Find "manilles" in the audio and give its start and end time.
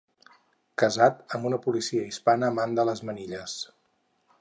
3.11-3.59